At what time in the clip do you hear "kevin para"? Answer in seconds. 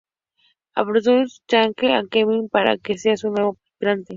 2.11-2.79